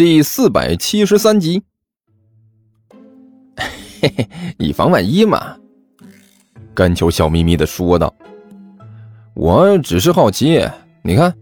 [0.00, 1.62] 第四百七十三集。
[4.00, 4.26] 嘿嘿，
[4.56, 5.54] 以防万一嘛。
[6.72, 8.10] 甘球笑眯眯的说道
[9.36, 10.66] ：“我只是好奇，
[11.02, 11.34] 你看，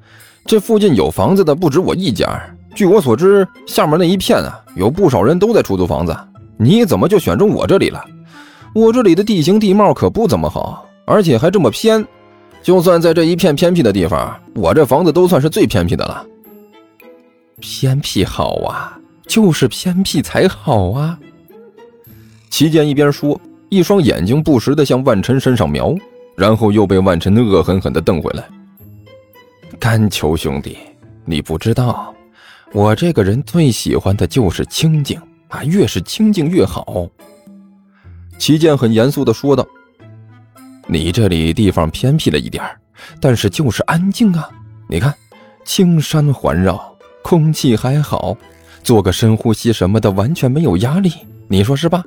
[0.44, 2.52] 这附近有房子的不止我一家。
[2.74, 6.13] 据我所知，下面那一片啊，有不少人都在出租房子。
[6.56, 8.04] 你怎么就选中我这里了？
[8.75, 12.04] 我这里的地形地貌可不怎么好，而且还这么偏。
[12.61, 16.27] 就算在这一片偏僻的地方，我这房子都算是最偏僻的了。”
[17.61, 21.19] 偏僻好啊，就是偏僻才好啊。
[22.51, 25.95] 齐剑一边说，一双眼睛不时的向万晨身上瞄，
[26.37, 28.45] 然后又被万晨恶狠狠的瞪回来。
[29.79, 30.77] 甘求兄弟，
[31.25, 32.15] 你不知道，
[32.73, 37.07] 我这个人最喜欢的就是清静啊，越是清静越好。
[38.38, 39.66] 齐剑很严肃的说道
[40.88, 42.65] ：“你这里地方偏僻了一点
[43.21, 44.49] 但是就是安静啊，
[44.88, 45.15] 你看，
[45.65, 46.83] 青山环绕。”
[47.28, 48.34] 空气还好，
[48.82, 51.12] 做个深呼吸什么的完全没有压力，
[51.46, 52.02] 你说是吧？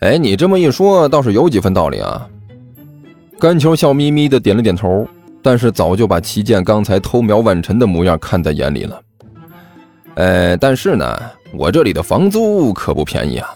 [0.00, 2.28] 哎，你这么一说，倒是有几分道理啊。
[3.38, 5.06] 甘球笑眯眯的点了点头，
[5.40, 9.00] 但是早就把齐剑刚才偷瞄万晨的模样看在眼里了。
[10.14, 11.16] 呃，但是呢，
[11.54, 13.48] 我这里的房租可不便宜啊。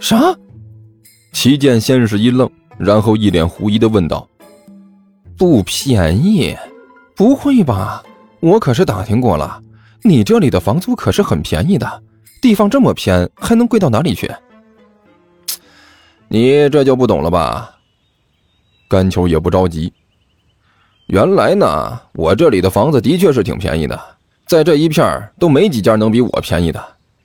[0.00, 0.36] 啥？
[1.32, 4.28] 齐剑先是一愣，然后一脸狐疑的问道
[5.38, 6.54] ：“不便宜？
[7.16, 8.02] 不会吧？”
[8.40, 9.62] 我可是打听过了，
[10.02, 12.02] 你这里的房租可是很便宜的，
[12.40, 14.30] 地方这么偏，还能贵到哪里去？
[16.28, 17.76] 你这就不懂了吧？
[18.88, 19.92] 甘秋也不着急。
[21.06, 24.00] 原来呢，我这里的房子的确是挺便宜的，
[24.46, 26.82] 在这一片都没几家能比我便宜的。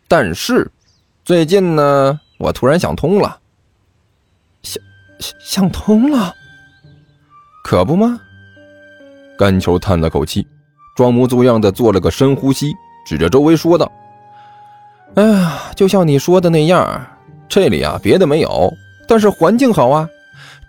[0.08, 0.70] 但是，
[1.24, 3.40] 最近呢，我突然想通了。
[4.64, 4.84] 想
[5.40, 6.34] 想通了？
[7.64, 8.20] 可不吗？
[9.38, 10.46] 甘秋叹了口气。
[10.96, 12.74] 装模作样的做了个深呼吸，
[13.06, 13.92] 指着周围说道
[15.16, 17.06] ：“哎呀，就像你说的那样，
[17.50, 18.74] 这里啊别的没有，
[19.08, 20.08] 但是环境好啊，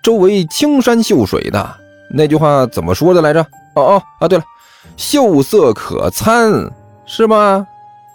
[0.03, 1.77] 周围青山秀水的。
[2.11, 3.41] 那句话怎么说的来着？
[3.77, 4.45] 哦哦啊，对了，
[4.97, 6.71] 秀色可餐，
[7.07, 7.65] 是吧？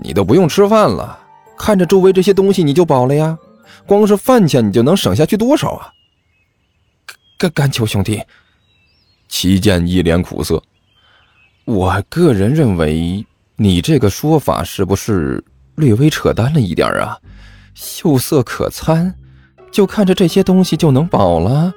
[0.03, 1.17] 你都不用吃饭了，
[1.57, 3.37] 看着周围这些东西你就饱了呀。
[3.85, 5.93] 光是饭钱你就能省下去多少啊？”
[7.39, 8.21] 甘甘求兄弟，
[9.29, 10.61] 齐剑一脸苦涩。
[11.65, 15.43] 我个人认为，你这个说法是不是
[15.75, 17.17] 略微扯淡了一点啊？
[17.73, 19.13] 秀色可餐，
[19.71, 21.71] 就看着这些东西就能饱了？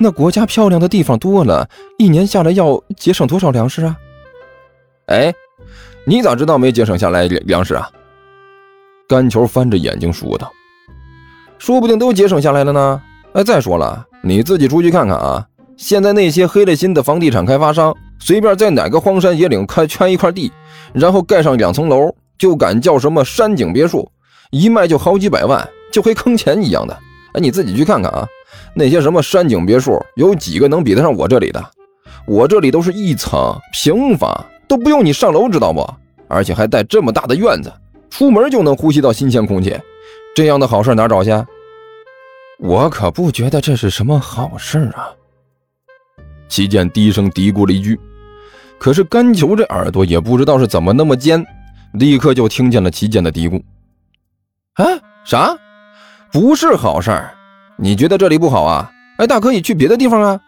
[0.00, 3.96] 那国家漂亮的地方多了，一年下来要节省多少粮食啊？
[5.06, 5.32] 哎，
[6.04, 7.88] 你咋知道没节省下来粮食啊？
[9.08, 10.52] 甘球翻着眼睛说道
[11.58, 13.00] ：“说不定都节省下来了呢。
[13.32, 15.46] 哎，再说了，你自己出去看看啊，
[15.76, 20.52] 现在那些黑了心的房地产开发商。”随便在哪个荒山野岭开圈一块地，
[20.92, 24.10] 然后盖上两层楼，就敢叫什么山景别墅，
[24.50, 26.94] 一卖就好几百万，就和坑钱一样的。
[27.32, 28.26] 哎，你自己去看看啊，
[28.74, 31.64] 那些什么山景别墅，有几个能比得上我这里的？
[32.26, 35.88] 我这里都是一层平房，都不用你上楼，知道不？
[36.26, 37.72] 而且还带这么大的院子，
[38.10, 39.74] 出门就能呼吸到新鲜空气。
[40.34, 41.30] 这样的好事哪找去？
[42.58, 45.08] 我可不觉得这是什么好事啊！
[46.48, 47.98] 齐健低声嘀咕了一句。
[48.78, 51.44] 可是甘球这耳朵也不知道是怎么那么尖，
[51.94, 53.60] 立刻就听见了齐剑的嘀咕
[54.74, 54.84] ：“啊，
[55.24, 55.56] 啥？
[56.32, 57.34] 不是好事儿？
[57.76, 58.90] 你觉得这里不好啊？
[59.18, 60.40] 哎，大可以去别的地方啊。”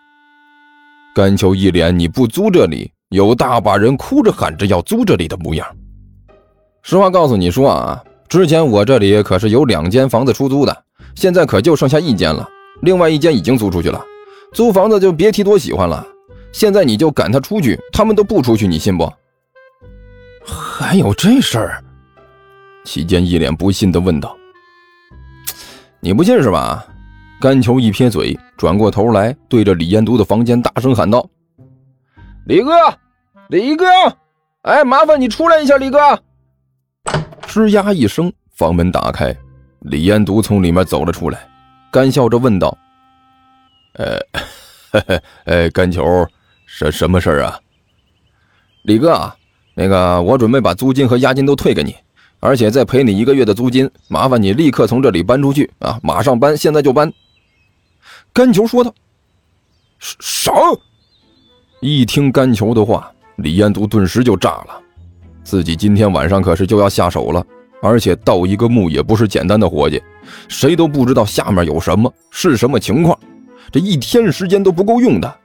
[1.14, 5.66] 甘球一脸你不租这里，有大把人哭着喊着要租这里的模样。
[6.82, 10.84] 实话告诉你说啊，之前我这里可是有两间房子出租的，
[11.16, 12.48] 现在可就剩下一间了，
[12.82, 14.00] 另外一间已经租出去了。
[14.54, 16.06] 租房子就别提多喜欢了。
[16.52, 19.10] 现在你就赶他出去，他们都不出去，你信不？
[20.44, 21.84] 还有这事儿？
[22.84, 24.36] 齐剑一脸不信的问道
[26.00, 26.86] ：“你不信是吧？”
[27.40, 31.26] 甘球一撇嘴，转过头来，对着李彦都的房间大声喊道
[32.46, 32.72] ：“李哥，
[33.48, 33.86] 李哥，
[34.62, 35.98] 哎，麻烦你出来一下，李哥！”
[37.46, 39.34] 吱呀一声，房门打开，
[39.80, 41.48] 李彦都从里面走了出来，
[41.92, 42.76] 干笑着问道
[43.94, 44.18] ：“呃，
[44.92, 46.26] 嘿嘿， 哎，甘球。”
[46.72, 47.58] 什什么事儿啊，
[48.82, 49.30] 李哥，
[49.74, 51.96] 那个我准备把租金和押金都退给你，
[52.38, 53.90] 而且再赔你一个月的租金。
[54.06, 55.98] 麻烦你立刻从这里搬出去啊！
[56.00, 57.12] 马上搬，现在就搬。
[58.32, 58.94] 甘球说道。
[59.98, 60.52] 啥？
[61.80, 64.80] 一听甘球的话，李彦祖顿时就炸了。
[65.42, 67.44] 自己今天晚上可是就要下手了，
[67.82, 70.00] 而且盗一个墓也不是简单的活计，
[70.48, 73.18] 谁都不知道下面有什么，是什么情况，
[73.72, 75.39] 这一天时间都不够用的。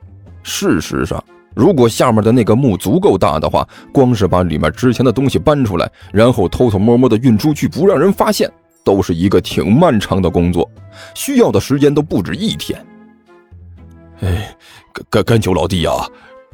[0.48, 1.22] 事实上，
[1.56, 8.50] 如果下面的那个墓足够大的话，光是把里面值钱的东西搬出来，然后偷偷摸摸的运出去，不让人发现，
[8.84, 10.70] 都是一个挺漫长的工作，
[11.16, 12.80] 需要的时间都不止一天。
[14.22, 14.56] 哎，
[14.94, 15.92] 甘甘甘球老弟呀，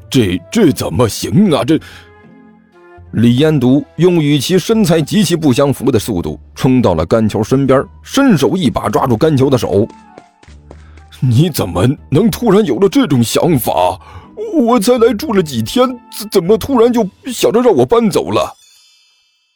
[0.09, 1.63] 这这怎么行啊？
[1.65, 1.77] 这
[3.11, 9.85] 李延独用与其身材极其不相符的速度冲到了甘球身边，伸手一把抓住甘球的手。
[11.21, 13.99] 你怎么能突然有了这种想法？
[14.55, 15.87] 我才来住了几天，
[16.17, 18.53] 怎怎么突然就想着让我搬走了？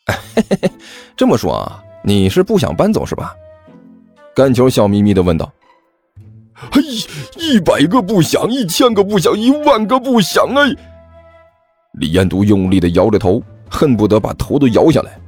[1.17, 3.35] 这么说啊，你是不想搬走是吧？
[4.35, 5.51] 甘球笑眯眯的问道。
[6.53, 6.81] 嘿，
[7.37, 10.69] 一百个不想，一千个不想，一万个不想哎！
[11.93, 15.19] 李彦都用力的摇着头，恨不得把头都摇下来。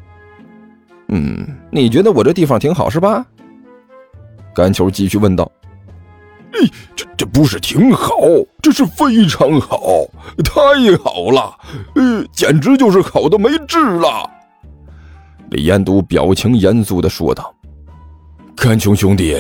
[1.08, 3.26] 嗯，你觉得我这地方挺好是吧？
[4.54, 5.52] 甘球继续问道。
[6.54, 8.16] 哎，这这不是挺好，
[8.62, 9.80] 这是非常好，
[10.44, 11.58] 太好了，
[11.96, 14.30] 呃，简直就是好的没治了。
[15.52, 17.54] 李彦都表情严肃的说道
[18.56, 19.38] ：“甘琼兄弟。”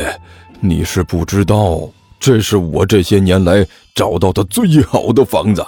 [0.59, 1.87] 你是不知道，
[2.19, 3.63] 这是我这些年来
[3.93, 5.63] 找到的最好的房子。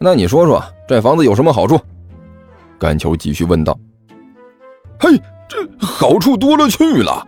[0.00, 1.78] 那你说说，这房子有什么好处？
[2.78, 3.78] 甘球继续问道。
[4.98, 7.26] 嘿，这好处多了去了。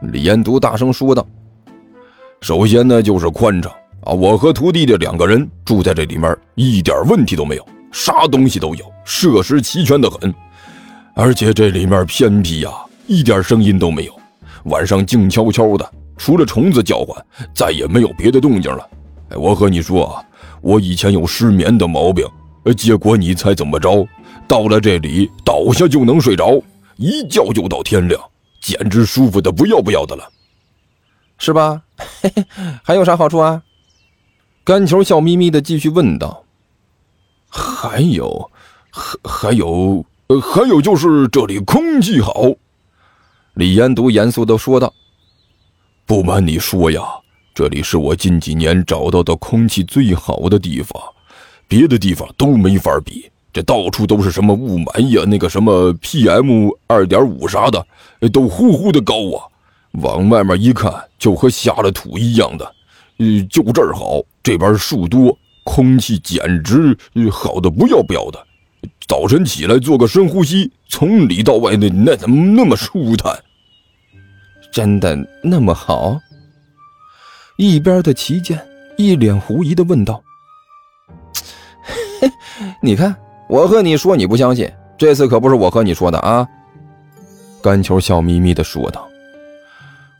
[0.00, 1.26] 李延都大声说道。
[2.46, 3.72] 首先呢，就是宽敞
[4.04, 10.32] 啊，我和徒弟的两个人住在这里面，一点问题都没有，啥东西都有，设施齐全的很。
[11.16, 12.70] 而且这里面偏僻呀，
[13.08, 14.16] 一点声音都没有。
[14.66, 17.20] 晚上静悄悄的，除了虫子叫唤，
[17.52, 18.88] 再也没有别的动静了。
[19.30, 20.22] 哎，我和你说啊，
[20.60, 22.24] 我以前有失眠的毛病，
[22.76, 24.06] 结果你猜怎么着？
[24.46, 26.62] 到了这里，倒下就能睡着，
[26.94, 28.20] 一觉就到天亮，
[28.62, 30.22] 简直舒服的不要不要的了，
[31.38, 31.82] 是吧？
[31.96, 32.44] 嘿嘿，
[32.82, 33.62] 还有啥好处啊？
[34.64, 36.44] 干球笑眯眯的继续问道
[37.48, 38.50] ：“还有，
[38.90, 42.32] 还还有，呃，还有就是这里空气好。”
[43.54, 44.92] 李延独严肃的说道
[46.04, 47.02] ：“不瞒你说呀，
[47.54, 51.00] 这里是我近几年找到的空气最好的地方，
[51.68, 53.30] 别的地方都没法比。
[53.52, 57.86] 这到处都是什么雾霾呀，那个什么 PM 二点五啥的，
[58.30, 59.48] 都呼呼的高啊！
[60.00, 62.64] 往外面一看，就和下了土一样的。
[63.18, 66.96] 呃，就这儿好，这边树多，空气简直
[67.30, 68.46] 好的不要不要的。
[69.08, 73.34] 早晨起来做个深呼吸，从里到外那那怎么那么舒坦？”
[74.72, 76.18] 真的那么好？
[77.56, 78.60] 一边的齐健
[78.98, 80.22] 一脸狐疑的问道
[82.82, 83.16] ：“你看，
[83.48, 86.46] 我和你说你不相信，这次可不是我和你说的啊。”
[87.62, 89.05] 甘球笑眯眯的说道：“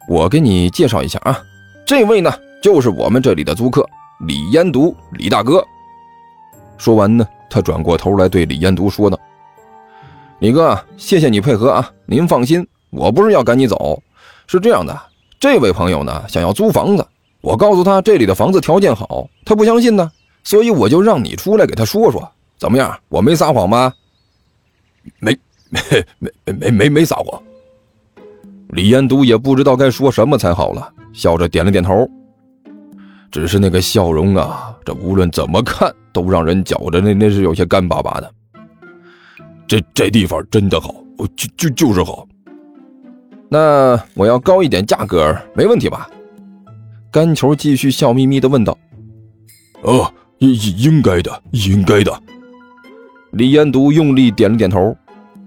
[0.08, 1.42] 我给你介绍一下啊，
[1.84, 2.32] 这位呢
[2.62, 3.88] 就是我们这里的租客
[4.26, 5.64] 李烟独，李大哥。”
[6.78, 9.18] 说完呢，他转过头来对李烟独说道
[10.40, 14.00] ：“李哥，谢谢你配合啊，您放心，我不是要赶你走。”
[14.46, 14.96] 是这样的，
[15.40, 17.04] 这位朋友呢想要租房子，
[17.40, 20.12] 我告诉他这里的房子条件好，他不相信呢，
[20.44, 22.96] 所以我就让你出来给他说说，怎么样？
[23.08, 23.92] 我没撒谎吧？
[25.18, 25.36] 没
[25.70, 25.80] 没
[26.18, 27.42] 没没没没撒谎。
[28.68, 32.08] 李彦都也不知道该说什么才好了，笑着点了点头。
[33.30, 38.32] 只是那个笑容啊，这无论怎么看都让人觉着那那是有些干巴巴的。
[39.66, 40.94] 这这地方真的好，
[41.36, 42.26] 就就就是好。
[43.48, 46.08] 那我要高一点价格，没问题吧？
[47.10, 48.76] 甘球继续笑眯眯的问道。
[49.82, 52.22] “哦，应应该的，应该的。”
[53.32, 54.96] 李延独用力点了点头。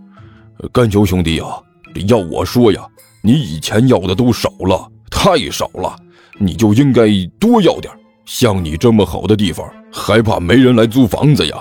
[0.71, 1.61] “甘球兄弟啊，
[2.07, 2.85] 要我说呀，
[3.21, 5.95] 你以前要的都少了，太少了，
[6.37, 7.07] 你就应该
[7.39, 7.93] 多要点。
[8.25, 11.57] 像你这么好的地方，还怕没人来租房子呀？”